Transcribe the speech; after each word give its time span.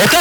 ಶೋಕ 0.00 0.14